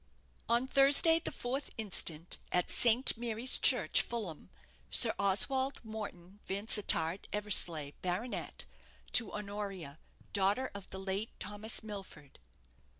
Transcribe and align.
"_On 0.49 0.67
Thursday, 0.67 1.19
the 1.19 1.29
4th 1.29 1.69
instant, 1.77 2.39
at 2.51 2.71
St. 2.71 3.15
Mary's 3.15 3.59
Church, 3.59 4.01
Fulham, 4.01 4.49
Sir 4.89 5.13
Oswald 5.19 5.79
Morton 5.83 6.39
Vansittart 6.47 7.27
Eversleigh, 7.31 7.91
Bart., 8.01 8.65
to 9.11 9.31
Honoria 9.31 9.99
daughter 10.33 10.71
of 10.73 10.89
the 10.89 10.97
late 10.97 11.39
Thomas 11.39 11.83
Milford. 11.83 12.39